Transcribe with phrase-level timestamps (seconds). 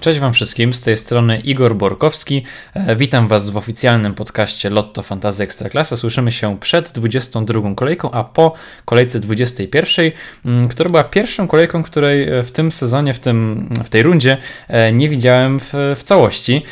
[0.00, 2.42] Cześć Wam wszystkim, z tej strony Igor Borkowski.
[2.74, 5.96] E, witam Was w oficjalnym podcaście Lotto Fantazy Ekstraklasa.
[5.96, 8.54] Słyszymy się przed 22 kolejką, a po
[8.84, 10.10] kolejce 21,
[10.44, 14.36] mm, która była pierwszą kolejką, której e, w tym sezonie, w, tym, w tej rundzie
[14.68, 16.62] e, nie widziałem w, w całości.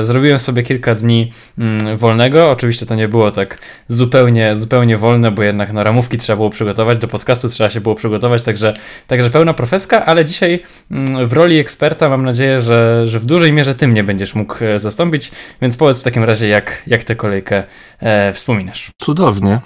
[0.00, 2.50] Zrobiłem sobie kilka dni mm, wolnego.
[2.50, 3.58] Oczywiście to nie było tak
[3.88, 7.94] zupełnie, zupełnie wolne, bo jednak no, ramówki trzeba było przygotować, do podcastu trzeba się było
[7.94, 8.74] przygotować, także,
[9.06, 12.65] także pełna profeska, ale dzisiaj mm, w roli eksperta mam nadzieję, że,
[13.06, 16.48] że w dużej mierze ty mnie będziesz mógł e, zastąpić, więc powiedz w takim razie,
[16.48, 17.64] jak, jak tę kolejkę
[18.00, 18.90] e, wspominasz.
[18.98, 19.52] Cudownie.
[19.52, 19.60] E,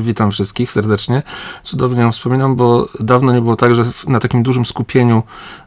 [0.00, 1.22] witam wszystkich serdecznie.
[1.62, 5.22] Cudownie ją wspominam, bo dawno nie było tak, że na takim dużym skupieniu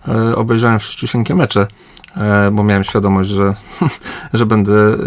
[0.07, 1.67] e, obejrzałem wszystkie mecze
[2.17, 3.55] e, bo miałem świadomość, że,
[4.33, 4.97] że będę e,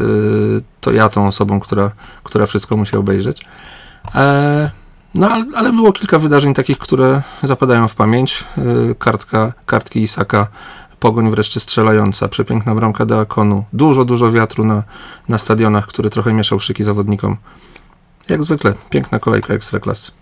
[0.80, 1.90] to ja tą osobą, która,
[2.22, 3.46] która wszystko musi obejrzeć.
[5.14, 8.44] No, ale było kilka wydarzeń takich, które zapadają w pamięć.
[8.98, 10.46] Kartka, kartki Isaka
[11.02, 14.82] Pogoń wreszcie strzelająca, przepiękna bramka do Akonu, dużo, dużo wiatru na,
[15.28, 17.36] na stadionach, który trochę mieszał szyki zawodnikom.
[18.28, 20.12] Jak zwykle, piękna kolejka ekstraklasy.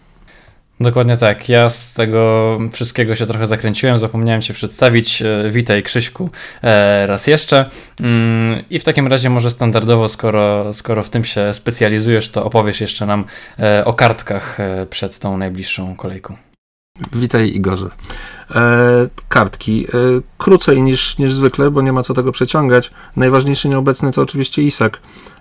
[0.81, 1.48] Dokładnie tak.
[1.48, 5.23] Ja z tego wszystkiego się trochę zakręciłem, zapomniałem się przedstawić.
[5.23, 6.31] E, witaj Krzyśku
[6.62, 7.70] e, raz jeszcze.
[8.01, 12.81] Mm, I w takim razie może standardowo, skoro, skoro w tym się specjalizujesz, to opowiesz
[12.81, 13.25] jeszcze nam
[13.58, 14.58] e, o kartkach
[14.91, 16.49] przed tą najbliższą kolejką.
[17.12, 17.90] Witaj Igorze.
[18.54, 19.86] E, kartki.
[19.86, 19.90] E,
[20.38, 22.90] krócej niż, niż zwykle, bo nie ma co tego przeciągać.
[23.16, 25.00] Najważniejszy nieobecny to oczywiście Isak.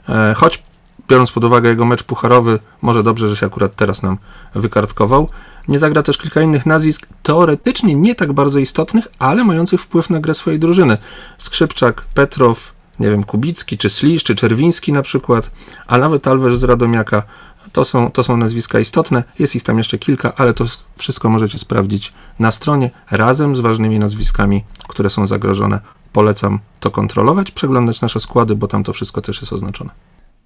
[0.10, 0.64] E, choć
[1.10, 4.18] biorąc pod uwagę jego mecz pucharowy, może dobrze, że się akurat teraz nam
[4.56, 5.30] wykartkował.
[5.68, 10.20] Nie zagra też kilka innych nazwisk, teoretycznie nie tak bardzo istotnych, ale mających wpływ na
[10.20, 10.98] grę swojej drużyny.
[11.38, 15.52] Skrzypczak, Petrow, nie wiem, Kubicki, czy Slisz, czy Czerwiński na przykład,
[15.88, 17.24] a nawet Alwesz z Radomiaka.
[17.72, 20.66] To są, to są nazwiska istotne, jest ich tam jeszcze kilka, ale to
[20.98, 25.80] wszystko możecie sprawdzić na stronie razem z ważnymi nazwiskami, które są zagrożone.
[26.14, 29.92] Polecam to kontrolować, przeglądać nasze składy, bo tam to wszystko też jest oznaczone.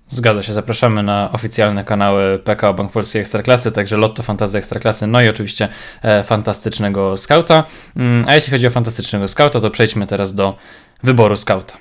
[0.09, 5.21] Zgadza się, zapraszamy na oficjalne kanały PKO Bank Polskiej Ekstraklasy, także Lotto Fantazy Ekstraklasy, no
[5.21, 5.69] i oczywiście
[6.01, 7.63] e, fantastycznego skauta.
[7.95, 10.55] Mm, a jeśli chodzi o fantastycznego skauta, to przejdźmy teraz do
[11.03, 11.73] wyboru skauta.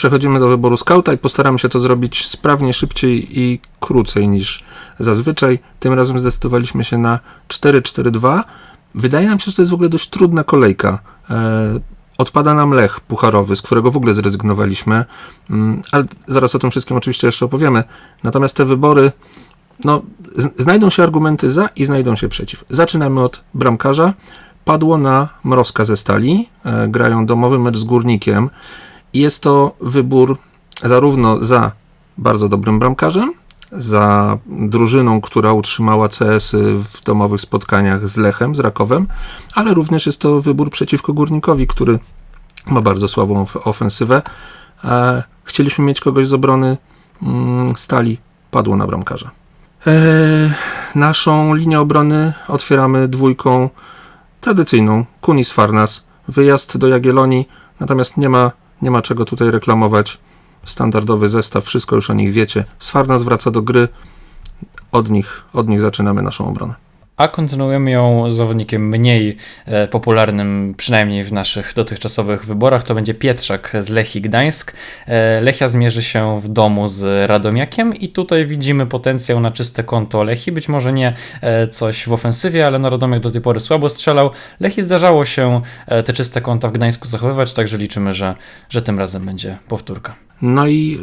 [0.00, 4.64] Przechodzimy do wyboru skauta i postaramy się to zrobić sprawnie, szybciej i krócej niż
[4.98, 5.58] zazwyczaj.
[5.80, 7.18] Tym razem zdecydowaliśmy się na
[7.48, 8.42] 4-4-2.
[8.94, 10.98] Wydaje nam się, że to jest w ogóle dość trudna kolejka.
[11.30, 11.80] E,
[12.18, 15.04] odpada nam Lech Pucharowy, z którego w ogóle zrezygnowaliśmy,
[15.50, 17.84] mm, ale zaraz o tym wszystkim oczywiście jeszcze opowiemy.
[18.22, 19.12] Natomiast te wybory,
[19.84, 20.02] no,
[20.56, 22.64] znajdą się argumenty za i znajdą się przeciw.
[22.68, 24.14] Zaczynamy od bramkarza.
[24.64, 28.50] Padło na Mrozka ze Stali, e, grają domowy mecz z Górnikiem.
[29.14, 30.36] Jest to wybór
[30.82, 31.72] zarówno za
[32.18, 33.32] bardzo dobrym bramkarzem,
[33.72, 36.52] za drużyną, która utrzymała CS
[36.94, 39.06] w domowych spotkaniach z Lechem, z Rakowem,
[39.54, 41.98] ale również jest to wybór przeciwko Górnikowi, który
[42.66, 44.22] ma bardzo słabą ofensywę.
[44.84, 46.76] E, chcieliśmy mieć kogoś z obrony
[47.22, 48.18] mm, stali,
[48.50, 49.30] padło na bramkarza.
[49.86, 49.92] E,
[50.94, 53.70] naszą linię obrony otwieramy dwójką
[54.40, 57.48] tradycyjną, Kunis Farnas, wyjazd do Jagiellonii,
[57.80, 58.50] natomiast nie ma
[58.82, 60.18] nie ma czego tutaj reklamować.
[60.64, 62.64] Standardowy zestaw, wszystko już o nich wiecie.
[62.78, 63.88] Sfarnas wraca do gry.
[64.92, 66.89] Od nich, od nich zaczynamy naszą obronę
[67.20, 69.36] a kontynuujemy ją zawodnikiem mniej
[69.66, 72.82] e, popularnym, przynajmniej w naszych dotychczasowych wyborach.
[72.82, 74.72] To będzie Pietrzak z Lechii Gdańsk.
[75.06, 80.22] E, Lechia zmierzy się w domu z Radomiakiem i tutaj widzimy potencjał na czyste konto
[80.22, 80.52] Lechii.
[80.52, 84.30] Być może nie e, coś w ofensywie, ale no Radomiak do tej pory słabo strzelał.
[84.60, 85.60] Lechii zdarzało się
[86.04, 88.34] te czyste konta w Gdańsku zachowywać, także liczymy, że,
[88.68, 90.29] że tym razem będzie powtórka.
[90.42, 90.98] No i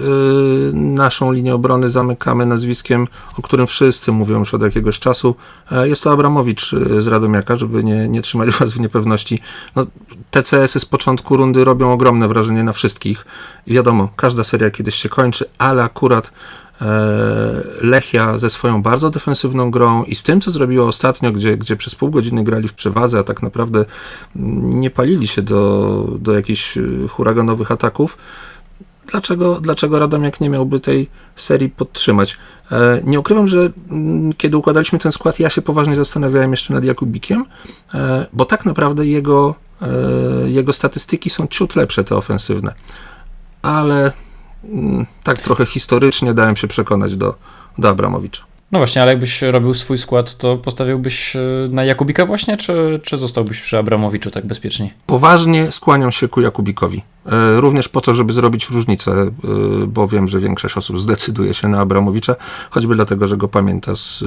[0.70, 5.36] y, naszą linię obrony zamykamy nazwiskiem, o którym wszyscy mówią już od jakiegoś czasu.
[5.72, 9.40] E, jest to Abramowicz y, z Radomiaka, żeby nie, nie trzymać was w niepewności.
[9.76, 9.86] No,
[10.32, 13.26] TCS-y z początku rundy robią ogromne wrażenie na wszystkich.
[13.68, 16.32] Wiadomo, każda seria kiedyś się kończy, ale akurat
[16.82, 16.86] e,
[17.82, 21.96] Lechia ze swoją bardzo defensywną grą i z tym, co zrobiło ostatnio, gdzie, gdzie przez
[21.96, 23.86] pół godziny grali w przewadze, a tak naprawdę
[24.36, 28.18] nie palili się do, do jakichś y, huraganowych ataków,
[29.12, 32.38] dlaczego, dlaczego Radomiak nie miałby tej serii podtrzymać.
[32.72, 36.84] E, nie ukrywam, że mm, kiedy układaliśmy ten skład, ja się poważnie zastanawiałem jeszcze nad
[36.84, 37.46] Jakubikiem,
[37.94, 39.88] e, bo tak naprawdę jego, e,
[40.50, 42.74] jego statystyki są ciut lepsze, te ofensywne.
[43.62, 44.12] Ale
[44.64, 47.36] mm, tak trochę historycznie dałem się przekonać do,
[47.78, 48.44] do Abramowicza.
[48.72, 53.18] No właśnie, ale jakbyś robił swój skład, to postawiłbyś e, na Jakubika właśnie, czy, czy
[53.18, 54.94] zostałbyś przy Abramowiczu tak bezpiecznie?
[55.06, 57.04] Poważnie skłaniam się ku Jakubikowi.
[57.26, 59.32] E, również po to, żeby zrobić różnicę, e,
[59.88, 62.36] bo wiem, że większość osób zdecyduje się na Abramowicza,
[62.70, 64.24] choćby dlatego, że go pamięta z,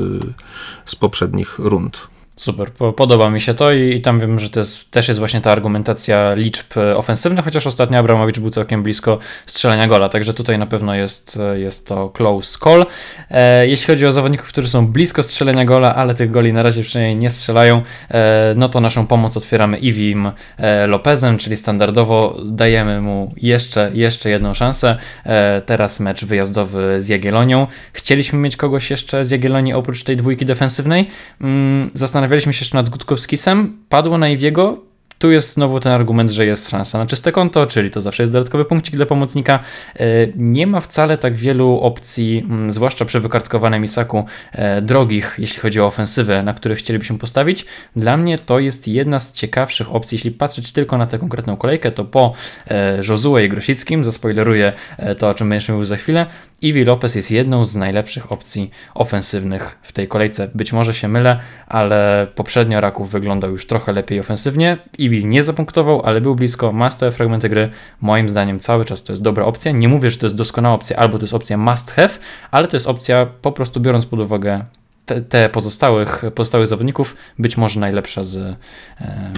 [0.84, 2.08] z poprzednich rund.
[2.40, 5.40] Super, podoba mi się to i, i, tam wiem, że to jest, też jest właśnie
[5.40, 10.58] ta argumentacja liczb e, ofensywnych, chociaż ostatnio Abramowicz był całkiem blisko strzelania gola, także tutaj
[10.58, 12.86] na pewno jest, e, jest to close call.
[13.30, 16.82] E, jeśli chodzi o zawodników, którzy są blisko strzelenia gola, ale tych goli na razie
[16.82, 23.00] przynajmniej nie strzelają, e, no to naszą pomoc otwieramy Iwim e, Lopezem, czyli standardowo dajemy
[23.00, 24.96] mu jeszcze, jeszcze jedną szansę.
[25.26, 27.66] E, teraz mecz wyjazdowy z Jagiellonią.
[27.92, 31.08] Chcieliśmy mieć kogoś jeszcze z Jagiellonii oprócz tej dwójki defensywnej.
[31.40, 34.78] Mm, zastanawiam zastanawialiśmy się jeszcze nad Gutkowskisem, padło na Iwiego,
[35.20, 38.32] tu jest znowu ten argument, że jest szansa na czyste konto, czyli to zawsze jest
[38.32, 39.58] dodatkowy punkcik dla pomocnika.
[39.96, 40.04] E,
[40.36, 45.80] nie ma wcale tak wielu opcji, mm, zwłaszcza przy wykartkowanym Isaku, e, drogich, jeśli chodzi
[45.80, 47.66] o ofensywę, na których chcielibyśmy postawić.
[47.96, 51.92] Dla mnie to jest jedna z ciekawszych opcji, jeśli patrzeć tylko na tę konkretną kolejkę,
[51.92, 52.32] to po
[52.70, 54.72] e, Josue i Grosickim, zaspoileruję
[55.18, 56.26] to, o czym będziemy mówił za chwilę,
[56.62, 60.50] Iwi Lopez jest jedną z najlepszych opcji ofensywnych w tej kolejce.
[60.54, 64.78] Być może się mylę, ale poprzednio Raków wyglądał już trochę lepiej ofensywnie.
[65.10, 67.70] Nie zapunktował, ale był blisko, ma stałe fragmenty gry.
[68.00, 69.72] Moim zdaniem cały czas to jest dobra opcja.
[69.72, 72.10] Nie mówię, że to jest doskonała opcja, albo to jest opcja must have,
[72.50, 74.64] ale to jest opcja po prostu biorąc pod uwagę
[75.06, 78.56] te, te, pozostałych, pozostałych zawodników, być może najlepsza z, e,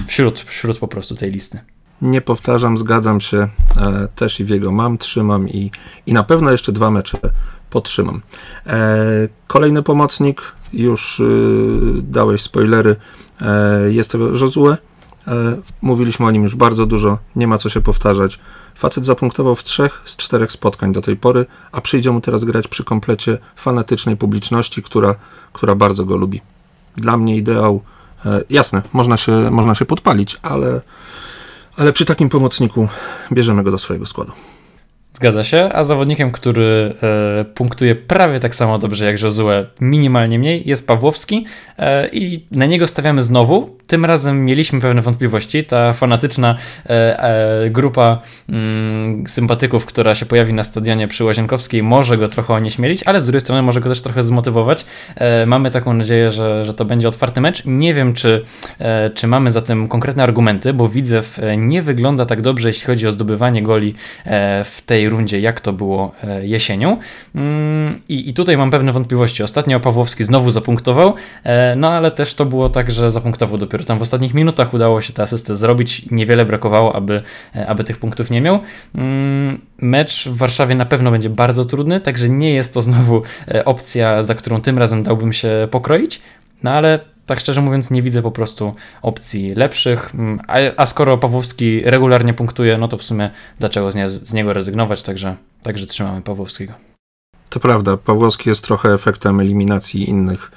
[0.06, 1.60] wśród, wśród po prostu tej listy.
[2.02, 3.36] Nie powtarzam, zgadzam się.
[3.36, 3.48] E,
[4.14, 5.70] też i w jego mam, trzymam i,
[6.06, 7.18] i na pewno jeszcze dwa mecze
[7.70, 8.22] potrzymam.
[8.66, 11.24] E, kolejny pomocnik, już y,
[12.02, 12.96] dałeś spoilery,
[13.88, 14.76] jest to Josue.
[15.82, 18.40] Mówiliśmy o nim już bardzo dużo, nie ma co się powtarzać.
[18.74, 22.68] Facet zapunktował w trzech z czterech spotkań do tej pory, a przyjdzie mu teraz grać
[22.68, 25.14] przy komplecie fanatycznej publiczności, która,
[25.52, 26.40] która bardzo go lubi.
[26.96, 27.82] Dla mnie ideał.
[28.50, 30.80] Jasne, można się, można się podpalić, ale
[31.76, 32.88] ale przy takim pomocniku
[33.32, 34.32] bierzemy go do swojego składu.
[35.14, 36.94] Zgadza się, a zawodnikiem, który
[37.40, 41.46] e, punktuje prawie tak samo dobrze jak Josue, minimalnie mniej, jest Pawłowski
[41.78, 43.76] e, i na niego stawiamy znowu.
[43.86, 45.64] Tym razem mieliśmy pewne wątpliwości.
[45.64, 46.56] Ta fanatyczna
[46.86, 53.02] e, grupa mm, sympatyków, która się pojawi na stadionie przy Łazienkowskiej, może go trochę onieśmielić,
[53.02, 54.86] ale z drugiej strony może go też trochę zmotywować.
[55.46, 57.62] Mamy taką nadzieję, że, że to będzie otwarty mecz.
[57.66, 58.44] Nie wiem, czy,
[59.14, 63.12] czy mamy za tym konkretne argumenty, bo Widzew nie wygląda tak dobrze, jeśli chodzi o
[63.12, 63.94] zdobywanie goli
[64.64, 66.96] w tej rundzie, jak to było e, jesienią.
[67.34, 69.42] Mm, I, I tutaj mam pewne wątpliwości.
[69.42, 71.14] Ostatnio Pawłowski znowu zapunktował,
[71.44, 74.74] e, no ale też to było tak, że zapunktował dopiero tam w ostatnich minutach.
[74.74, 76.10] Udało się tę asystę zrobić.
[76.10, 77.22] Niewiele brakowało, aby,
[77.56, 78.60] e, aby tych punktów nie miał.
[78.94, 83.22] Mm, mecz w Warszawie na pewno będzie bardzo trudny, także nie jest to znowu
[83.64, 86.20] opcja, za którą tym razem dałbym się pokroić.
[86.62, 90.14] No ale tak szczerze mówiąc, nie widzę po prostu opcji lepszych.
[90.14, 94.32] Mm, a, a skoro Pawłowski regularnie punktuje, no to w sumie dlaczego z, nie, z
[94.32, 95.02] niego rezygnować?
[95.02, 96.72] Także, także trzymamy Pawłowskiego.
[97.50, 100.50] To prawda, Pawłowski jest trochę efektem eliminacji innych,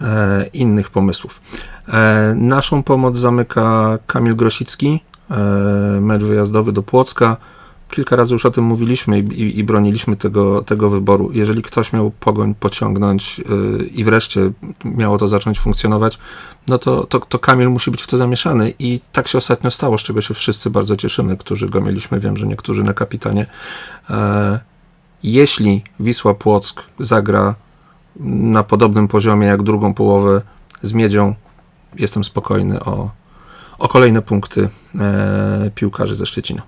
[0.00, 1.40] e, innych pomysłów.
[1.88, 5.00] E, naszą pomoc zamyka Kamil Grosicki,
[5.30, 5.34] e,
[6.00, 7.36] mecz wyjazdowy do Płocka
[7.90, 11.30] kilka razy już o tym mówiliśmy i, i, i, broniliśmy tego, tego wyboru.
[11.32, 14.50] Jeżeli ktoś miał pogoń pociągnąć yy, i wreszcie
[14.84, 16.18] miało to zacząć funkcjonować,
[16.68, 19.98] no to, to, to Kamil musi być w to zamieszany i tak się ostatnio stało,
[19.98, 22.20] z czego się wszyscy bardzo cieszymy, którzy go mieliśmy.
[22.20, 23.46] Wiem, że niektórzy na kapitanie.
[24.10, 24.60] E,
[25.22, 27.54] jeśli Wisła Płock zagra
[28.20, 30.42] na podobnym poziomie jak drugą połowę
[30.82, 31.34] z Miedzią,
[31.96, 33.10] jestem spokojny o,
[33.78, 34.68] o kolejne punkty
[35.00, 36.62] e, piłkarzy ze Szczecina.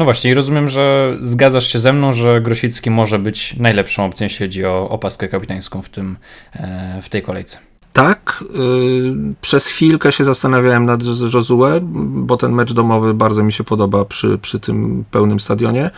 [0.00, 4.24] No właśnie, i rozumiem, że zgadzasz się ze mną, że Grosicki może być najlepszą opcją,
[4.24, 6.16] jeśli chodzi o opaskę kapitańską w, tym,
[6.52, 7.58] e, w tej kolejce.
[7.92, 11.02] Tak, yy, przez chwilkę się zastanawiałem nad
[11.34, 15.90] Josue, bo ten mecz domowy bardzo mi się podoba przy, przy tym pełnym stadionie,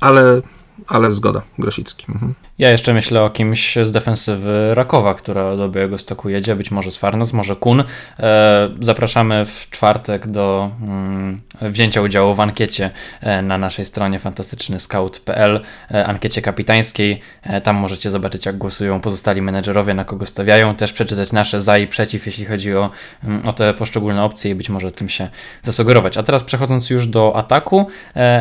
[0.00, 0.42] ale,
[0.86, 2.06] ale zgoda, Grosicki.
[2.08, 2.34] Mhm.
[2.58, 6.90] Ja jeszcze myślę o kimś z defensywy Rakowa, która do Białego Stoku jedzie, być może
[6.90, 7.84] z Farnes, może Kun.
[8.18, 12.90] E, zapraszamy w czwartek do mm, wzięcia udziału w ankiecie
[13.20, 17.20] e, na naszej stronie fantastycznyscout.pl, e, ankiecie kapitańskiej.
[17.62, 20.74] Tam możecie zobaczyć, jak głosują pozostali menedżerowie, na kogo stawiają.
[20.74, 22.90] Też przeczytać nasze za i przeciw, jeśli chodzi o,
[23.24, 25.28] mm, o te poszczególne opcje i być może tym się
[25.62, 26.16] zasugerować.
[26.16, 27.86] A teraz przechodząc już do ataku.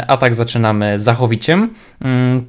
[0.07, 1.73] Atak zaczynamy zachowiciem.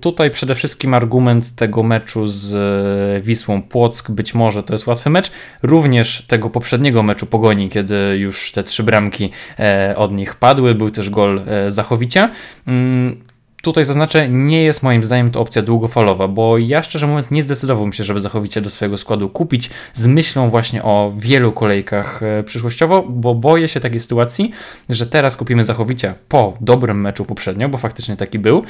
[0.01, 5.11] Tutaj przede wszystkim argument tego meczu z e, Wisłą Płock, być może to jest łatwy
[5.11, 5.31] mecz,
[5.63, 10.91] również tego poprzedniego meczu Pogoni, kiedy już te trzy bramki e, od nich padły, był
[10.91, 12.31] też gol e, Zachowicia.
[12.67, 13.21] Mm,
[13.63, 17.93] tutaj zaznaczę, nie jest moim zdaniem to opcja długofalowa, bo ja szczerze mówiąc nie zdecydowałbym
[17.93, 23.35] się, żeby Zachowicie do swojego składu kupić z myślą właśnie o wielu kolejkach przyszłościowo, bo
[23.35, 24.51] boję się takiej sytuacji,
[24.89, 28.65] że teraz kupimy Zachowicia po dobrym meczu poprzednio, bo faktycznie taki był,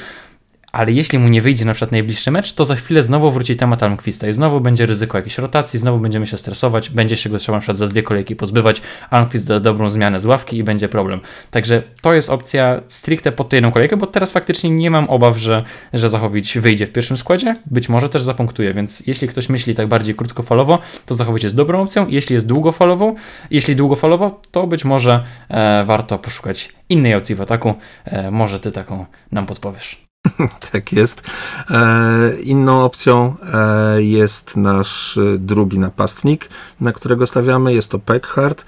[0.77, 3.83] ale jeśli mu nie wyjdzie na przykład najbliższy mecz, to za chwilę znowu wróci temat
[3.83, 7.57] Almquista i znowu będzie ryzyko jakiejś rotacji, znowu będziemy się stresować, będzie się go trzeba
[7.57, 11.19] na przykład za dwie kolejki pozbywać, Almquist da dobrą zmianę z ławki i będzie problem.
[11.51, 15.37] Także to jest opcja stricte pod tę jedną kolejkę, bo teraz faktycznie nie mam obaw,
[15.37, 19.75] że, że Zachowić wyjdzie w pierwszym składzie, być może też zapunktuje, więc jeśli ktoś myśli
[19.75, 23.15] tak bardziej krótkofalowo, to Zachowić jest dobrą opcją, jeśli jest długofalową,
[23.51, 27.73] jeśli długofalowo, to być może e, warto poszukać innej opcji w ataku,
[28.05, 30.06] e, może ty taką nam podpowiesz.
[30.71, 31.23] tak jest.
[31.69, 36.49] E, inną opcją e, jest nasz e, drugi napastnik,
[36.81, 37.73] na którego stawiamy.
[37.73, 38.65] Jest to Peckhart.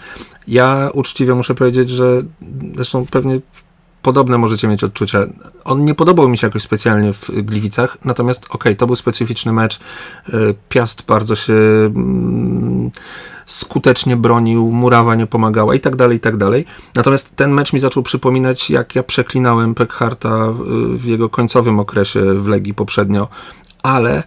[0.47, 2.21] Ja uczciwie muszę powiedzieć, że
[2.75, 3.39] zresztą pewnie
[4.01, 5.19] podobne możecie mieć odczucia.
[5.63, 9.53] On nie podobał mi się jakoś specjalnie w Gliwicach, natomiast okej, okay, to był specyficzny
[9.53, 9.79] mecz.
[10.69, 12.91] Piast bardzo się mm,
[13.49, 16.65] skutecznie bronił, murawa nie pomagała i tak dalej, i tak dalej.
[16.95, 20.53] Natomiast ten mecz mi zaczął przypominać, jak ja przeklinałem Pekharta
[20.93, 23.27] w jego końcowym okresie w Legii poprzednio,
[23.83, 24.23] ale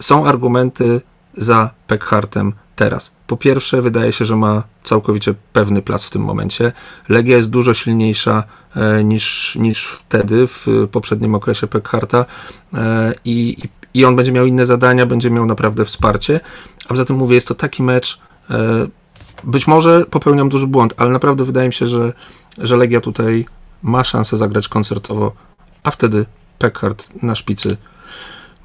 [0.00, 1.00] są argumenty
[1.36, 3.12] za Pekhartem teraz.
[3.26, 6.72] Po pierwsze, wydaje się, że ma całkowicie pewny plac w tym momencie.
[7.08, 8.44] Legia jest dużo silniejsza
[8.76, 12.24] e, niż, niż wtedy, w poprzednim okresie Pekharta
[12.74, 13.56] e, i,
[13.94, 16.40] i on będzie miał inne zadania, będzie miał naprawdę wsparcie.
[16.84, 18.20] A poza tym mówię, jest to taki mecz,
[19.44, 22.12] być może popełniam duży błąd, ale naprawdę wydaje mi się, że,
[22.58, 23.46] że Legia tutaj
[23.82, 25.32] ma szansę zagrać koncertowo,
[25.82, 26.26] a wtedy
[26.58, 27.76] Peckard na szpicy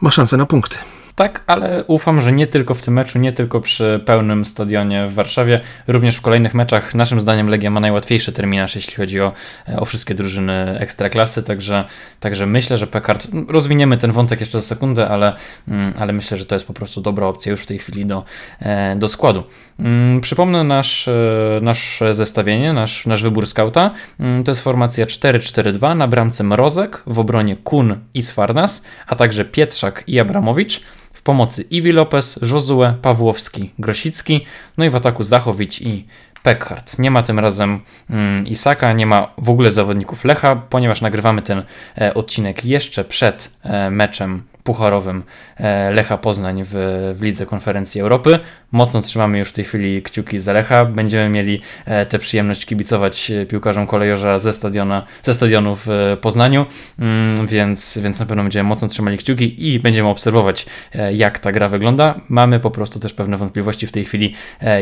[0.02, 0.78] ma szansę na punkty.
[1.16, 5.14] Tak, ale ufam, że nie tylko w tym meczu, nie tylko przy pełnym stadionie w
[5.14, 9.34] Warszawie, również w kolejnych meczach naszym zdaniem Legia ma najłatwiejszy terminarz, jeśli chodzi o,
[9.78, 11.86] o wszystkie drużyny ekstraklasy, także,
[12.20, 15.34] także myślę, że Pekard, rozwiniemy ten wątek jeszcze za sekundę, ale,
[15.68, 18.24] mm, ale myślę, że to jest po prostu dobra opcja już w tej chwili do,
[18.60, 19.44] e, do składu.
[19.80, 23.92] Mm, przypomnę nasz, e, nasz zestawienie, nasz, nasz wybór skauta.
[24.20, 29.46] Mm, to jest formacja 4-4-2 na bramce Mrozek, w obronie Kun i Sfarnas, a także
[29.46, 30.82] Pietrzak i Abramowicz
[31.24, 34.46] pomocy Iwi Lopez, Josue, Pawłowski, Grosicki,
[34.78, 36.06] no i w ataku Zachowić i
[36.44, 37.00] Peckhart.
[37.00, 41.64] Nie ma tym razem mm, Isaka, nie ma w ogóle zawodników Lecha, ponieważ nagrywamy ten
[41.98, 45.24] e, odcinek jeszcze przed e, meczem pucharowym
[45.58, 46.70] e, Lecha Poznań w,
[47.18, 48.40] w Lidze Konferencji Europy.
[48.72, 50.86] Mocno trzymamy już w tej chwili kciuki za Lecha.
[50.86, 56.66] Będziemy mieli e, tę przyjemność kibicować e, piłkarzom kolejorza ze, stadiona, ze stadionu w Poznaniu,
[57.00, 60.66] mm, więc, więc na pewno będziemy mocno trzymali kciuki i będziemy obserwować,
[61.14, 62.22] jak ta gra wygląda.
[62.30, 64.34] Mamy po prostu też pewne wątpliwości w tej chwili,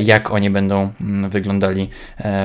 [0.03, 1.89] jak oni będą mm, wyglądali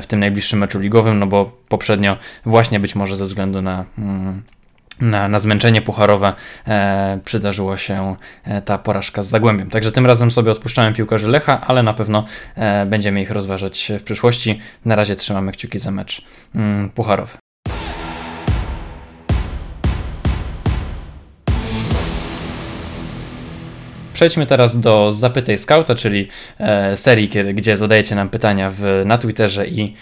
[0.03, 4.43] w tym najbliższym meczu ligowym, no bo poprzednio właśnie być może ze względu na mm,
[5.01, 6.35] na, na zmęczenie pucharowe
[6.69, 9.71] e, przydarzyła się e, ta porażka z Zagłębiem.
[9.71, 12.25] Także tym razem sobie odpuszczałem piłkarzy Lecha, ale na pewno
[12.55, 14.61] e, będziemy ich rozważać w przyszłości.
[14.85, 16.23] Na razie trzymamy kciuki za mecz
[16.55, 17.39] mm, pucharowy.
[24.17, 29.67] Przejdźmy teraz do Zapytaj Scouta, czyli e, serii, gdzie zadajecie nam pytania w, na Twitterze
[29.67, 29.95] i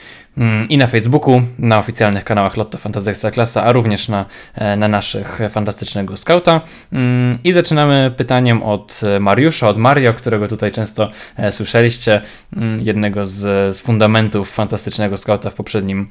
[0.69, 4.25] i na Facebooku, na oficjalnych kanałach Lotto Fantasy Ekstraklasa, a również na,
[4.55, 6.61] e, na naszych fantastycznego skauta.
[6.93, 12.23] Mm, I zaczynamy pytaniem od Mariusza, od Mario, którego tutaj często e, słyszeliście,
[12.57, 16.09] mm, jednego z, z fundamentów fantastycznego skauta w, poprzednim,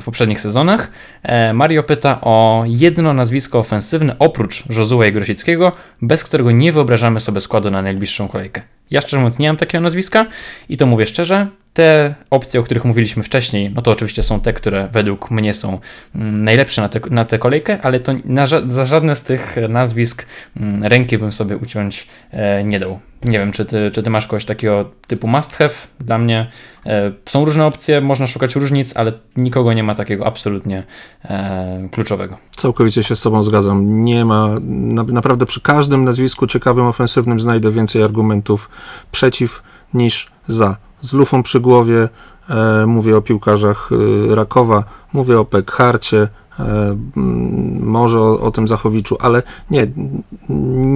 [0.00, 0.90] w poprzednich sezonach.
[1.22, 5.72] E, Mario pyta o jedno nazwisko ofensywne oprócz Josua Grosickiego,
[6.02, 8.62] bez którego nie wyobrażamy sobie składu na najbliższą kolejkę.
[8.90, 10.26] Ja szczerze mówiąc nie mam takiego nazwiska
[10.68, 14.52] i to mówię szczerze, te opcje, o których mówiliśmy wcześniej, no to oczywiście są te,
[14.52, 15.78] które według mnie są
[16.14, 20.26] mm, najlepsze na, te, na tę kolejkę, ale to na, za żadne z tych nazwisk
[20.56, 23.00] mm, ręki bym sobie uciąć e, nie dał.
[23.24, 25.74] Nie wiem, czy ty, czy ty masz kogoś takiego typu must have?
[26.00, 26.50] Dla mnie
[26.86, 30.82] e, są różne opcje, można szukać różnic, ale nikogo nie ma takiego absolutnie
[31.24, 32.38] e, kluczowego.
[32.50, 34.04] Całkowicie się z Tobą zgadzam.
[34.04, 38.70] Nie ma, na, naprawdę przy każdym nazwisku ciekawym, ofensywnym znajdę więcej argumentów
[39.12, 39.62] przeciw
[39.94, 42.08] niż za z lufą przy głowie,
[42.50, 46.28] e, mówię o piłkarzach e, Rakowa, mówię o Pekharcie,
[46.60, 46.96] e,
[47.80, 49.86] może o, o, tym Zachowiczu, ale nie,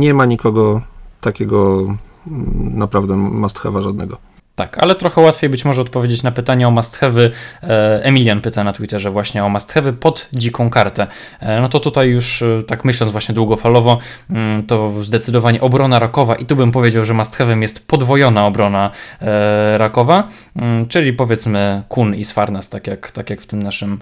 [0.02, 0.80] nie ma nikogo
[1.20, 1.84] takiego
[2.74, 4.16] naprawdę must żadnego.
[4.60, 7.30] Tak, ale trochę łatwiej być może odpowiedzieć na pytanie o must have'y.
[7.62, 11.06] E, Emilian pyta na Twitterze właśnie o must have'y pod dziką kartę.
[11.40, 13.98] E, no to tutaj już e, tak myśląc właśnie długofalowo,
[14.30, 18.90] mm, to zdecydowanie obrona rakowa i tu bym powiedział, że must have'em jest podwojona obrona
[19.76, 23.98] rakowa, mm, czyli powiedzmy Kun i Sfarnas, tak jak, tak jak w tym naszym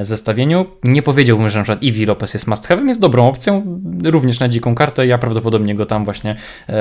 [0.00, 0.66] zestawieniu.
[0.84, 4.48] Nie powiedziałbym, że na przykład Iwi Lopez jest must have'em, jest dobrą opcją, również na
[4.48, 5.06] dziką kartę.
[5.06, 6.36] Ja prawdopodobnie go tam właśnie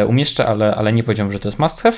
[0.08, 1.98] umieszczę, ale, ale nie powiedziałbym, że to jest must have.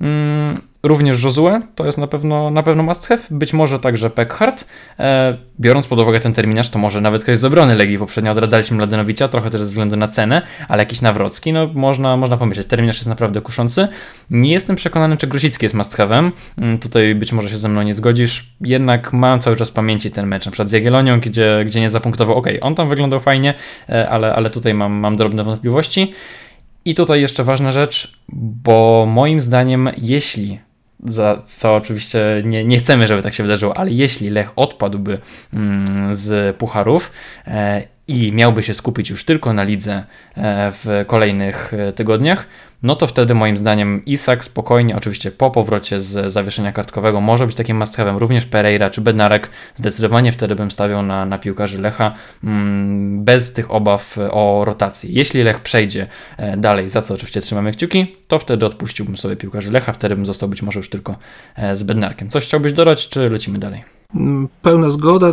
[0.00, 0.51] Mm,
[0.82, 3.22] również Josue to jest na pewno, na pewno must have.
[3.30, 4.64] Być może także Peckhart.
[4.98, 7.98] E, biorąc pod uwagę ten terminarz, to może nawet ktoś z obrony Legii.
[7.98, 12.36] Poprzednio odradzaliśmy Mladenowicza, trochę też ze względu na cenę, ale jakiś Nawrocki, no można, można
[12.36, 12.66] pomyśleć.
[12.66, 13.88] Terminarz jest naprawdę kuszący.
[14.30, 16.30] Nie jestem przekonany, czy Grosicki jest must have'em.
[16.58, 18.46] Mm, tutaj być może się ze mną nie zgodzisz.
[18.60, 21.90] Jednak mam cały czas w pamięci ten mecz, na przykład z Jagiellonią, gdzie, gdzie nie
[21.90, 22.36] zapunktował.
[22.36, 23.54] Ok, on tam wyglądał fajnie,
[23.88, 26.12] e, ale, ale tutaj mam, mam drobne wątpliwości.
[26.84, 30.60] I tutaj jeszcze ważna rzecz, bo moim zdaniem, jeśli
[31.04, 35.18] za co oczywiście nie, nie chcemy, żeby tak się wydarzyło, ale jeśli Lech odpadłby
[35.54, 37.12] mm, z pucharów
[37.46, 40.04] e, i miałby się skupić już tylko na lidze
[40.36, 42.46] e, w kolejnych e, tygodniach,
[42.82, 47.56] no to wtedy moim zdaniem Isak spokojnie, oczywiście po powrocie z zawieszenia kartkowego, może być
[47.56, 47.98] takim must.
[48.16, 53.70] Również Pereira czy Bednarek, zdecydowanie wtedy bym stawiał na, na piłkarzy Lecha mm, bez tych
[53.70, 55.10] obaw o rotację.
[55.12, 59.72] Jeśli Lech przejdzie e, dalej, za co oczywiście trzymamy kciuki, to wtedy odpuściłbym sobie piłkarzy
[59.72, 61.16] Lecha, wtedy bym został być może już tylko
[61.56, 62.28] e, z Bednarkiem.
[62.28, 64.01] Coś chciałbyś dodać, czy lecimy dalej?
[64.62, 65.32] Pełna zgoda.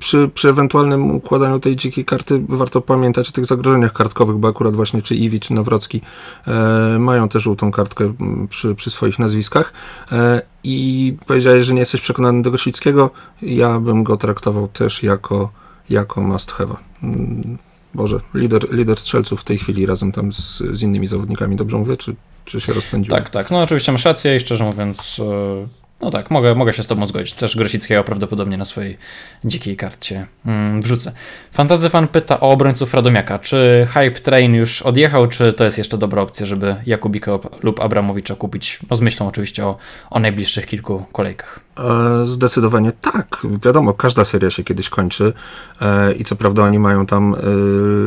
[0.00, 4.76] Przy, przy ewentualnym układaniu tej dzikiej karty warto pamiętać o tych zagrożeniach kartkowych, bo akurat
[4.76, 6.00] właśnie czy Iwi, czy Nawrocki
[6.46, 8.14] e, mają też żółtą kartkę
[8.48, 9.72] przy, przy swoich nazwiskach.
[10.12, 13.10] E, I powiedziałeś, że nie jesteś przekonany do Grosickiego.
[13.42, 15.50] Ja bym go traktował też jako,
[15.90, 16.76] jako must have.
[17.02, 17.58] Mm,
[17.94, 21.96] Boże, lider, lider strzelców w tej chwili razem tam z, z innymi zawodnikami, dobrze mówię,
[21.96, 23.16] czy, czy się rozpędziło?
[23.16, 23.50] Tak, tak.
[23.50, 25.20] No oczywiście masz rację i szczerze mówiąc
[25.64, 27.32] e, no tak, mogę, mogę się z Tobą zgodzić.
[27.32, 28.98] Też Grosickiego prawdopodobnie na swojej
[29.44, 31.12] dzikiej karcie mm, wrzucę.
[31.52, 33.38] Fantazy fan pyta o obrońców Radomiaka.
[33.38, 38.34] Czy Hype Train już odjechał, czy to jest jeszcze dobra opcja, żeby Jakubika lub Abramowicza
[38.34, 38.78] kupić?
[38.90, 39.76] No z myślą oczywiście o,
[40.10, 41.60] o najbliższych kilku kolejkach.
[41.78, 43.36] E, zdecydowanie tak.
[43.64, 45.32] Wiadomo, każda seria się kiedyś kończy
[45.80, 47.38] e, i co prawda oni mają tam e,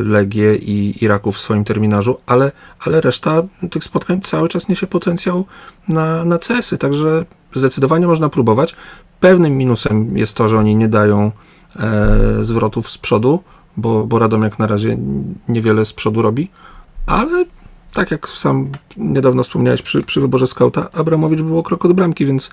[0.04, 2.52] Legię i Iraku w swoim terminarzu, ale,
[2.86, 5.46] ale reszta tych spotkań cały czas niesie potencjał
[5.88, 8.76] na, na CS-y, także zdecydowanie można próbować.
[9.20, 11.32] Pewnym minusem jest to, że oni nie dają
[12.40, 13.42] zwrotów z przodu,
[13.76, 14.98] bo, bo Radomiak na razie
[15.48, 16.50] niewiele z przodu robi,
[17.06, 17.44] ale
[17.92, 22.26] tak jak sam niedawno wspomniałeś przy, przy wyborze skauta, Abramowicz był o krok od bramki,
[22.26, 22.50] więc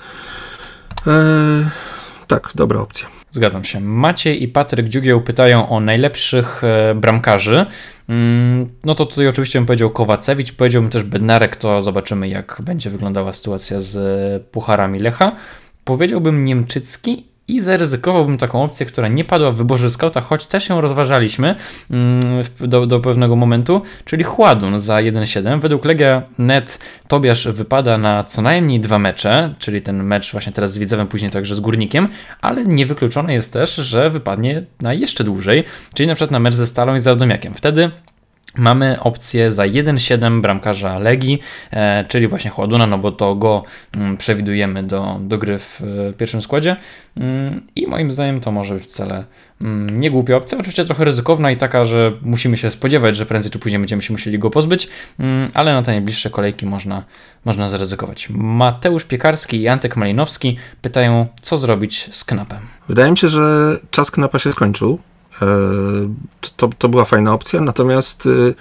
[1.07, 1.65] Eee,
[2.27, 3.18] tak, dobra opcja.
[3.31, 3.79] Zgadzam się.
[3.79, 7.65] Maciej i Patryk Dziugieł pytają o najlepszych e, bramkarzy.
[8.09, 12.89] Mm, no to tutaj oczywiście bym powiedział Kowacewicz, powiedziałbym też Bednarek, to zobaczymy jak będzie
[12.89, 15.35] wyglądała sytuacja z Pucharami Lecha.
[15.83, 20.81] Powiedziałbym Niemczycki i zaryzykowałbym taką opcję, która nie padła w wyborze skauta, choć też ją
[20.81, 21.55] rozważaliśmy
[21.91, 25.61] mm, do, do pewnego momentu, czyli Chładun za 1-7.
[25.61, 30.71] Według Legia Net Tobiasz wypada na co najmniej dwa mecze, czyli ten mecz właśnie teraz
[30.71, 32.07] z Widzewem, później także z Górnikiem,
[32.41, 36.67] ale niewykluczone jest też, że wypadnie na jeszcze dłużej, czyli na przykład na mecz ze
[36.67, 37.53] Stalą i z Radomiakiem.
[37.53, 37.91] Wtedy
[38.55, 41.39] Mamy opcję za 1,7 bramkarza Legii,
[41.71, 43.63] e, czyli właśnie Chładuna, no bo to go
[43.97, 46.75] mm, przewidujemy do, do gry w e, pierwszym składzie
[47.17, 49.23] mm, i moim zdaniem to może być wcale
[49.61, 53.51] mm, nie głupia opcja, oczywiście trochę ryzykowna i taka, że musimy się spodziewać, że prędzej
[53.51, 54.89] czy później będziemy się musieli go pozbyć,
[55.53, 57.03] ale na te najbliższe kolejki można,
[57.45, 58.29] można zaryzykować.
[58.29, 62.59] Mateusz Piekarski i Antek Malinowski pytają, co zrobić z Knapem.
[62.87, 64.99] Wydaje mi się, że czas Knapa się skończył.
[65.41, 65.45] E,
[66.57, 68.55] to, to była fajna opcja, natomiast y,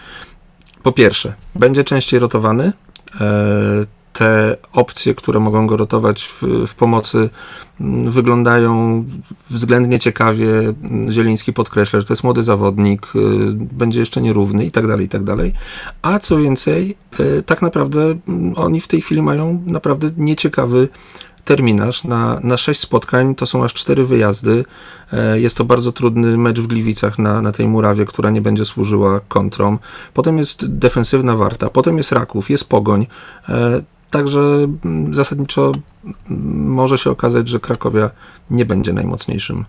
[0.83, 2.73] po pierwsze, będzie częściej rotowany.
[3.21, 7.31] E, te opcje, które mogą go rotować w, w pomocy,
[8.07, 9.05] wyglądają
[9.51, 10.49] względnie ciekawie.
[11.09, 13.19] Zieliński podkreśla, że to jest młody zawodnik, y,
[13.55, 15.53] będzie jeszcze nierówny i tak dalej, i tak dalej.
[16.03, 18.19] A co więcej, y, tak naprawdę
[18.57, 20.89] oni w tej chwili mają naprawdę nieciekawy
[21.49, 24.65] terminarz na, na 6 spotkań, to są aż 4 wyjazdy.
[25.13, 28.65] E, jest to bardzo trudny mecz w Gliwicach na, na tej murawie, która nie będzie
[28.65, 29.79] służyła kontrom.
[30.15, 33.07] Potem jest defensywna Warta, potem jest Raków, jest Pogoń.
[33.49, 34.41] E, także
[34.85, 35.73] mm, zasadniczo
[36.05, 38.11] mm, może się okazać, że Krakowia
[38.51, 39.65] nie będzie najmocniejszym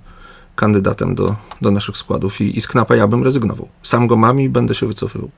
[0.55, 3.67] kandydatem do, do naszych składów i, i z Knapa ja bym rezygnował.
[3.83, 5.29] Sam go mam i będę się wycofywał.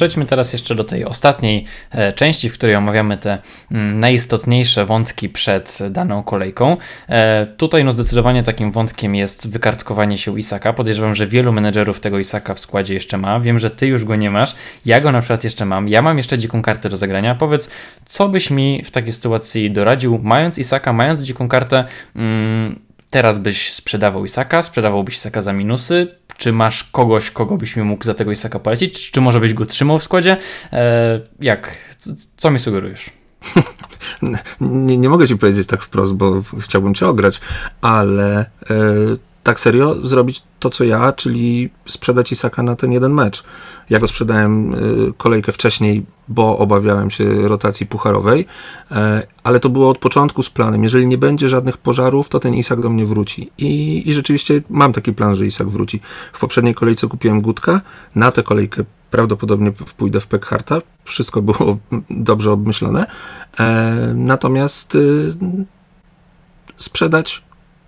[0.00, 3.38] Przejdźmy teraz jeszcze do tej ostatniej e, części, w której omawiamy te
[3.70, 6.76] mm, najistotniejsze wątki przed daną kolejką.
[7.08, 10.72] E, tutaj no zdecydowanie takim wątkiem jest wykartkowanie się Isaka.
[10.72, 13.40] Podejrzewam, że wielu menedżerów tego Isaka w składzie jeszcze ma.
[13.40, 14.54] Wiem, że ty już go nie masz.
[14.86, 15.88] Ja go na przykład jeszcze mam.
[15.88, 17.34] Ja mam jeszcze dziką kartę do zagrania.
[17.34, 17.70] Powiedz,
[18.06, 21.84] co byś mi w takiej sytuacji doradził, mając Isaka, mając dziką kartę,
[22.16, 27.82] mm, teraz byś sprzedawał Isaka, sprzedawałbyś Isaka za minusy, czy masz kogoś, kogo byś mi
[27.82, 30.36] mógł za tego Isaka polecić, czy może byś go trzymał w składzie?
[30.72, 31.76] E, jak?
[32.36, 33.10] Co mi sugerujesz?
[34.60, 37.40] nie, nie mogę ci powiedzieć tak wprost, bo chciałbym cię ograć,
[37.80, 38.74] ale e,
[39.42, 43.44] tak serio zrobić to, co ja, czyli sprzedać Isaka na ten jeden mecz.
[43.90, 48.46] Ja go sprzedałem y, kolejkę wcześniej, bo obawiałem się rotacji pucharowej,
[48.90, 50.84] e, ale to było od początku z planem.
[50.84, 53.50] Jeżeli nie będzie żadnych pożarów, to ten Isak do mnie wróci.
[53.58, 56.00] I, i rzeczywiście mam taki plan, że Isak wróci.
[56.32, 57.80] W poprzedniej kolejce kupiłem Gutka,
[58.14, 60.80] na tę kolejkę prawdopodobnie pójdę w Pekharta.
[61.04, 61.78] Wszystko było
[62.10, 63.06] dobrze obmyślone.
[63.60, 65.32] E, natomiast y,
[66.76, 67.42] sprzedać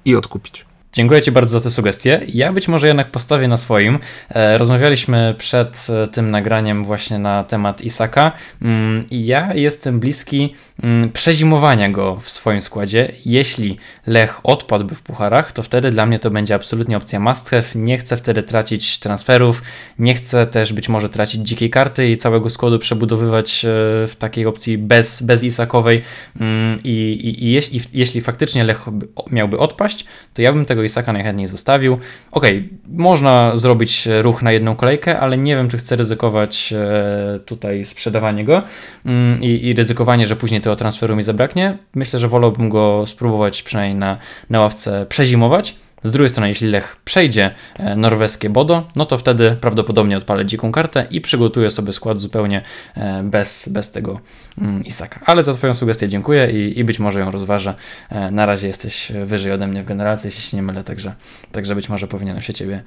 [0.05, 0.72] i odkupić.
[0.95, 2.21] Dziękuję Ci bardzo za tę sugestię.
[2.29, 3.99] Ja być może jednak postawię na swoim.
[4.29, 10.55] E, rozmawialiśmy przed e, tym nagraniem właśnie na temat Isaka mm, i ja jestem bliski
[10.83, 13.13] mm, przezimowania go w swoim składzie.
[13.25, 17.65] Jeśli Lech odpadłby w pucharach, to wtedy dla mnie to będzie absolutnie opcja must have.
[17.75, 19.63] Nie chcę wtedy tracić transferów,
[19.99, 23.69] nie chcę też być może tracić dzikiej karty i całego składu przebudowywać e,
[24.07, 26.03] w takiej opcji bez, bez Isakowej
[26.41, 28.85] mm, i, i, i jeśli, jeśli faktycznie Lech
[29.31, 31.99] miałby odpaść, to ja bym tego tego Isaka najchętniej zostawił.
[32.33, 32.47] Ok,
[32.89, 38.45] można zrobić ruch na jedną kolejkę, ale nie wiem, czy chcę ryzykować e, tutaj sprzedawanie
[38.45, 38.63] go
[39.07, 41.79] mm, i, i ryzykowanie, że później tego transferu mi zabraknie.
[41.95, 44.17] Myślę, że wolałbym go spróbować przynajmniej na,
[44.51, 45.77] na ławce przezimować.
[46.03, 50.73] Z drugiej strony, jeśli Lech przejdzie e, norweskie Bodo, no to wtedy prawdopodobnie odpalę dziką
[50.73, 52.63] kartę i przygotuję sobie skład zupełnie
[52.95, 54.21] e, bez, bez tego
[54.59, 55.21] mm, Isaka.
[55.27, 57.75] Ale za Twoją sugestię dziękuję i, i być może ją rozważę.
[58.11, 61.15] E, na razie jesteś wyżej ode mnie w generacji, jeśli się nie mylę, także,
[61.53, 62.83] także być może powinienem się Ciebie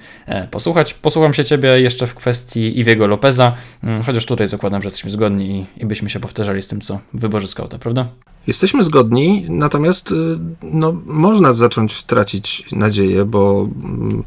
[0.51, 0.93] posłuchać.
[0.93, 5.67] Posłucham się Ciebie jeszcze w kwestii Iwiego Lopeza, mm, chociaż tutaj zakładam, że jesteśmy zgodni
[5.77, 8.07] i, i byśmy się powtarzali z tym, co w wyborze skauta, prawda?
[8.47, 10.15] Jesteśmy zgodni, natomiast y,
[10.63, 14.23] no, można zacząć tracić nadzieję, bo, mm,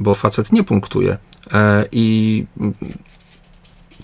[0.00, 1.18] bo facet nie punktuje.
[1.52, 2.74] E, I mm,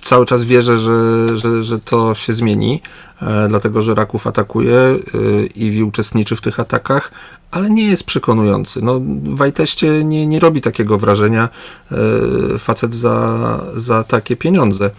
[0.00, 2.82] cały czas wierzę, że, że, że to się zmieni,
[3.22, 7.10] e, dlatego że Raków atakuje, y, i uczestniczy w tych atakach,
[7.50, 8.82] ale nie jest przekonujący.
[8.82, 11.48] No, Wajteście nie, nie robi takiego wrażenia
[11.92, 14.90] e, facet za, za takie pieniądze.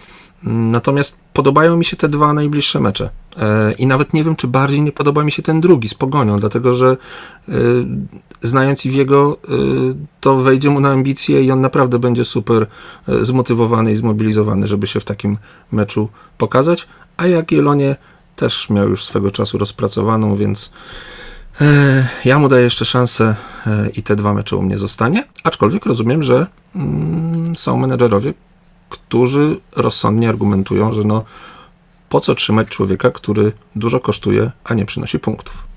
[0.42, 3.10] Natomiast podobają mi się te dwa najbliższe mecze.
[3.36, 6.40] E, I nawet nie wiem, czy bardziej nie podoba mi się ten drugi z Pogonią,
[6.40, 6.96] dlatego że
[7.48, 7.52] e,
[8.42, 9.48] znając Iwiego, e,
[10.20, 12.66] to wejdzie mu na ambicje i on naprawdę będzie super
[13.22, 15.36] zmotywowany i zmobilizowany, żeby się w takim
[15.72, 16.88] meczu pokazać.
[17.16, 17.96] A jak Jelonie
[18.36, 20.72] też miał już swego czasu rozpracowaną, więc
[22.24, 23.36] ja mu daję jeszcze szansę
[23.94, 25.24] i te dwa mecze u mnie zostanie.
[25.44, 26.46] Aczkolwiek rozumiem, że
[26.76, 28.34] mm, są menedżerowie,
[28.88, 31.24] którzy rozsądnie argumentują, że no
[32.08, 35.68] po co trzymać człowieka, który dużo kosztuje, a nie przynosi punktów.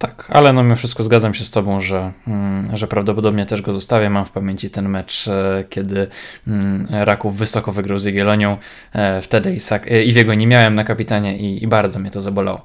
[0.00, 3.72] Tak, ale no mimo wszystko zgadzam się z Tobą, że, mm, że prawdopodobnie też go
[3.72, 4.10] zostawię.
[4.10, 6.06] Mam w pamięci ten mecz, e, kiedy
[6.46, 8.56] mm, Raków wysoko wygrał z Jagiellonią.
[8.92, 12.62] E, wtedy Isak, e, Iwiego nie miałem na kapitanie i, i bardzo mnie to zabolało.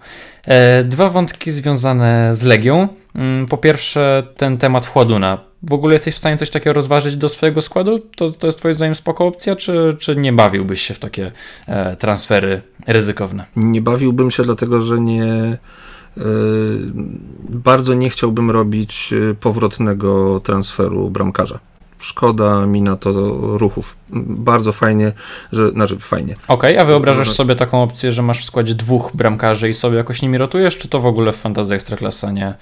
[0.83, 2.87] Dwa wątki związane z Legią.
[3.15, 5.37] Mm, po pierwsze ten temat Chładuna
[5.69, 7.99] w ogóle jesteś w stanie coś takiego rozważyć do swojego składu?
[8.15, 11.31] To, to jest twoim zdaniem spoko opcja, czy, czy nie bawiłbyś się w takie
[11.67, 13.45] e, transfery ryzykowne?
[13.55, 15.57] Nie bawiłbym się, dlatego że nie e,
[17.49, 21.59] bardzo nie chciałbym robić e, powrotnego transferu bramkarza
[21.99, 23.11] szkoda mi na to
[23.57, 23.97] ruchów.
[24.27, 25.11] Bardzo fajnie,
[25.51, 26.33] że, znaczy fajnie.
[26.47, 29.97] Okej, okay, a wyobrażasz sobie taką opcję, że masz w składzie dwóch bramkarzy i sobie
[29.97, 32.53] jakoś nimi rotujesz, czy to w ogóle w fantazji Ekstraklasa nie,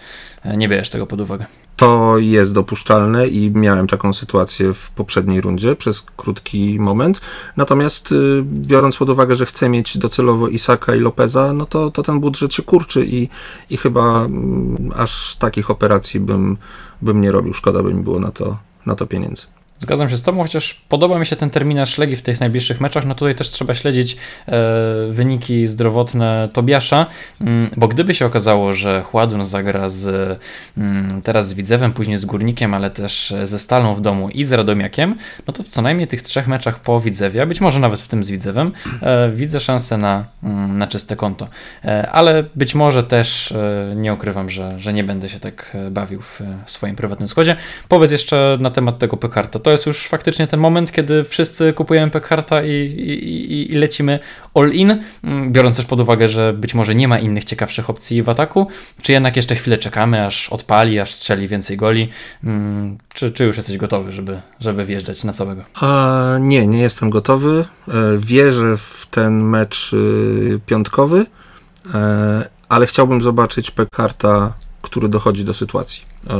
[0.58, 1.46] nie bierzesz tego pod uwagę?
[1.84, 7.22] To jest dopuszczalne i miałem taką sytuację w poprzedniej rundzie przez krótki moment.
[7.58, 12.04] Natomiast y, biorąc pod uwagę, że chcę mieć docelowo Isaka i Lopeza, no to, to
[12.04, 13.30] ten budżet się kurczy i,
[13.70, 16.58] i chyba mm, aż takich operacji bym,
[17.02, 17.54] bym nie robił.
[17.54, 19.46] Szkoda by mi było na to na to pieniędzy.
[19.84, 23.06] Zgadzam się z Tobą, chociaż podoba mi się ten terminarz Legii w tych najbliższych meczach.
[23.06, 24.18] No tutaj też trzeba śledzić
[24.48, 24.62] e,
[25.12, 27.06] wyniki zdrowotne Tobiasza,
[27.42, 30.08] mm, bo gdyby się okazało, że Chładun zagra z
[30.78, 34.52] mm, teraz z Widzewem, później z Górnikiem, ale też ze Stalą w domu i z
[34.52, 35.16] Radomiakiem,
[35.48, 38.08] no to w co najmniej tych trzech meczach po Widzewie, a być może nawet w
[38.08, 41.48] tym z Widzewem, e, widzę szansę na, mm, na czyste konto.
[41.86, 43.54] E, ale być może też
[43.96, 47.56] nie ukrywam, że, że nie będę się tak bawił w swoim prywatnym składzie.
[47.88, 49.60] Powiedz jeszcze na temat tego Pekarta.
[49.60, 54.20] To jest już faktycznie ten moment, kiedy wszyscy kupujemy Pekharta i, i, i, lecimy
[54.54, 58.24] all in, mm, biorąc też pod uwagę, że być może nie ma innych ciekawszych opcji
[58.24, 58.68] w ataku,
[59.02, 62.10] czy jednak jeszcze chwilę czekamy, aż odpali, aż strzeli więcej goli,
[62.44, 65.64] mm, czy, czy już jesteś gotowy, żeby, żeby wjeżdżać na całego?
[65.82, 67.66] A, nie, nie jestem gotowy.
[67.88, 71.26] E, wierzę w ten mecz y, piątkowy,
[71.94, 74.54] e, ale chciałbym zobaczyć Pekharta,
[74.84, 76.02] który dochodzi do sytuacji.
[76.28, 76.38] E,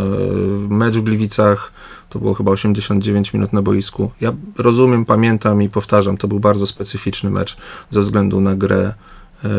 [0.70, 1.72] mecz w Gliwicach
[2.10, 4.12] to było chyba 89 minut na boisku.
[4.22, 7.58] Ja rozumiem, pamiętam i powtarzam, to był bardzo specyficzny mecz
[7.90, 8.94] ze względu na grę
[9.44, 9.50] e,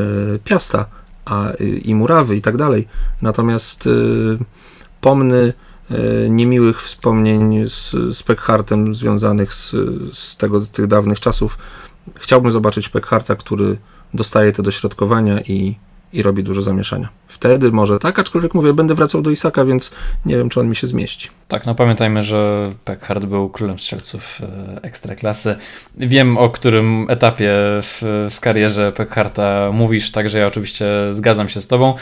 [0.44, 0.87] Piasta
[1.25, 1.53] a,
[1.85, 2.88] i Murawy i tak dalej.
[3.23, 3.90] Natomiast e,
[5.01, 5.53] pomny
[6.31, 9.75] niemiłych wspomnień z, z Peckhartem związanych z,
[10.12, 11.59] z tego, z tych dawnych czasów.
[12.14, 13.79] Chciałbym zobaczyć Peckharta, który
[14.14, 15.79] dostaje te dośrodkowania i
[16.14, 17.09] i robi dużo zamieszania.
[17.29, 19.90] Wtedy może tak, aczkolwiek mówię, będę wracał do Isaka, więc
[20.27, 21.29] nie wiem, czy on mi się zmieści.
[21.48, 25.57] Tak, no pamiętajmy, że Peckhard był królem strzelców e, ekstraklasy.
[25.96, 27.50] Wiem, o którym etapie
[27.83, 31.90] w, w karierze Peckharta mówisz, także ja oczywiście zgadzam się z tobą.
[31.90, 31.94] E,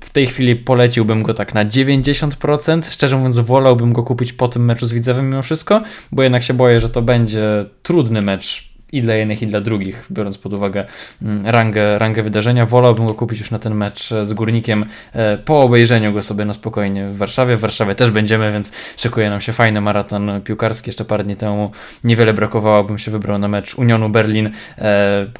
[0.00, 2.92] w tej chwili poleciłbym go tak na 90%.
[2.92, 6.54] Szczerze mówiąc, wolałbym go kupić po tym meczu z Widzewem mimo wszystko, bo jednak się
[6.54, 10.84] boję, że to będzie trudny mecz i dla jednych, i dla drugich, biorąc pod uwagę
[11.22, 12.66] mm, rangę, rangę wydarzenia.
[12.66, 16.54] Wolałbym go kupić już na ten mecz z Górnikiem e, po obejrzeniu go sobie na
[16.54, 17.56] spokojnie w Warszawie.
[17.56, 20.88] W Warszawie też będziemy, więc szykuje nam się fajny maraton piłkarski.
[20.88, 21.70] Jeszcze parę dni temu
[22.04, 24.46] niewiele brakowało, bym się wybrał na mecz Unionu Berlin.
[24.46, 24.50] E,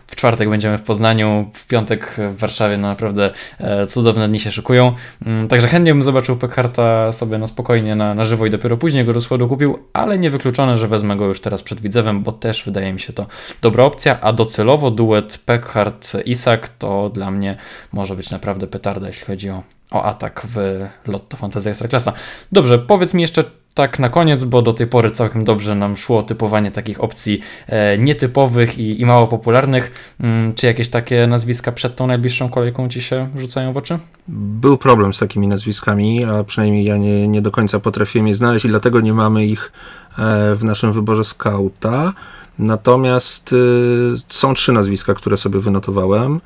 [0.06, 2.78] w czwartek będziemy w Poznaniu, w piątek w Warszawie.
[2.78, 4.92] No naprawdę e, cudowne dni się szykują.
[5.26, 9.04] Mm, także chętnie bym zobaczył Pekharta sobie na spokojnie na, na żywo i dopiero później
[9.04, 12.64] go do składu kupił, ale niewykluczone, że wezmę go już teraz przed Widzewem, bo też
[12.64, 13.26] wydaje mi się to
[13.62, 17.56] dobra opcja, a docelowo duet Peckhardt-Isak to dla mnie
[17.92, 22.12] może być naprawdę petarda, jeśli chodzi o, o atak w Lotto Fantasy Ekstraklasa.
[22.52, 26.22] Dobrze, powiedz mi jeszcze tak na koniec, bo do tej pory całkiem dobrze nam szło
[26.22, 30.14] typowanie takich opcji e, nietypowych i, i, mało popularnych.
[30.20, 33.98] Mm, czy jakieś takie nazwiska przed tą najbliższą kolejką Ci się rzucają w oczy?
[34.28, 38.64] Był problem z takimi nazwiskami, a przynajmniej ja nie, nie do końca potrafiłem je znaleźć
[38.64, 39.72] i dlatego nie mamy ich
[40.18, 42.12] e, w naszym wyborze skauta.
[42.58, 46.40] Natomiast y, są trzy nazwiska, które sobie wynotowałem.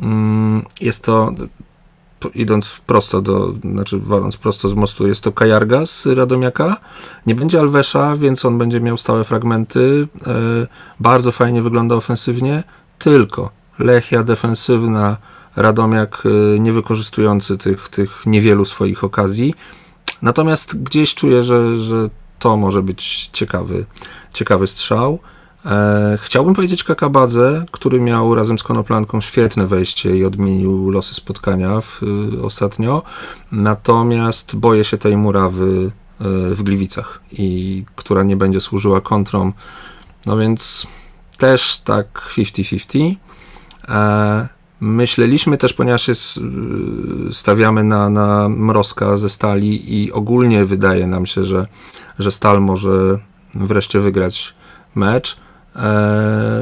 [0.00, 1.32] Mm, jest to,
[2.34, 6.76] idąc prosto do, znaczy waląc prosto z mostu, jest to Kajarga z Radomiaka.
[7.26, 9.78] Nie będzie Alwesza, więc on będzie miał stałe fragmenty.
[9.80, 10.66] Y,
[11.00, 12.62] bardzo fajnie wygląda ofensywnie,
[12.98, 15.16] tylko Lechia defensywna,
[15.56, 19.54] Radomiak y, niewykorzystujący tych, tych niewielu swoich okazji.
[20.22, 23.86] Natomiast gdzieś czuję, że, że to może być ciekawy,
[24.32, 25.18] ciekawy strzał.
[25.66, 31.80] E, chciałbym powiedzieć Kakabadze, który miał razem z Konoplanką świetne wejście i odmienił losy spotkania
[31.80, 33.02] w, y, ostatnio.
[33.52, 35.90] Natomiast boję się tej murawy y,
[36.54, 39.52] w Gliwicach i która nie będzie służyła kontrom.
[40.26, 40.86] No więc
[41.38, 43.14] też tak 50-50.
[43.88, 44.48] E,
[44.80, 46.14] myśleliśmy też, ponieważ y,
[47.32, 51.66] stawiamy na, na mrozka ze stali i ogólnie wydaje nam się, że,
[52.18, 53.18] że stal może
[53.54, 54.54] wreszcie wygrać
[54.94, 55.53] mecz E,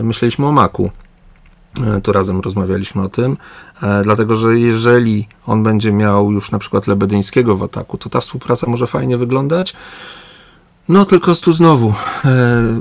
[0.03, 0.91] myśleliśmy o Maku.
[1.81, 3.37] E, to razem rozmawialiśmy o tym,
[3.83, 8.21] e, dlatego że jeżeli on będzie miał już na przykład Lebedyńskiego w ataku, to ta
[8.21, 9.75] współpraca może fajnie wyglądać.
[10.89, 11.95] No tylko tu znowu,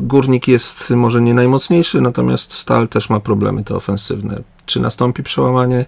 [0.02, 4.42] Górnik jest może nie najmocniejszy, natomiast Stal też ma problemy te ofensywne.
[4.66, 5.86] Czy nastąpi przełamanie?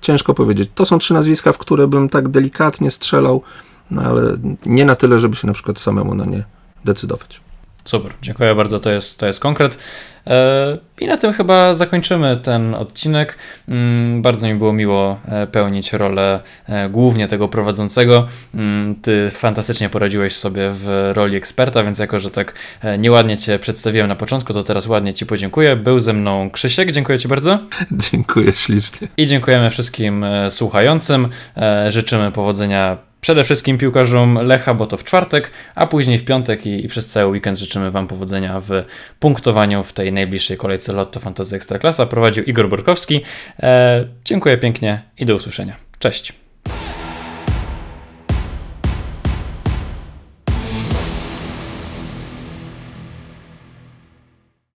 [0.00, 0.70] Ciężko powiedzieć.
[0.74, 3.42] To są trzy nazwiska, w które bym tak delikatnie strzelał,
[3.90, 4.22] no ale
[4.66, 6.44] nie na tyle, żeby się na przykład samemu na nie
[6.84, 7.45] decydować.
[7.86, 9.78] Super, dziękuję bardzo, to jest, to jest konkret.
[10.26, 13.38] E, I na tym chyba zakończymy ten odcinek.
[13.68, 18.26] Mm, bardzo mi było miło e, pełnić rolę e, głównie tego prowadzącego.
[18.54, 22.54] Mm, ty fantastycznie poradziłeś sobie w roli eksperta, więc jako, że tak
[22.98, 25.76] nieładnie Cię przedstawiłem na początku, to teraz ładnie Ci podziękuję.
[25.76, 27.58] Był ze mną Krzysiek, dziękuję Ci bardzo.
[28.10, 29.08] Dziękuję ślicznie.
[29.16, 31.28] I dziękujemy wszystkim słuchającym.
[31.88, 32.96] Życzymy powodzenia
[33.26, 37.08] Przede wszystkim piłkarzom Lecha, bo to w czwartek, a później w piątek i, i, przez
[37.08, 38.70] cały weekend życzymy Wam powodzenia w
[39.20, 42.06] punktowaniu w tej najbliższej kolejce Lotto Fantasy Ekstraklasa.
[42.06, 43.20] Prowadził Igor Borkowski.
[43.62, 45.76] E, dziękuję pięknie i do usłyszenia.
[45.98, 46.45] Cześć.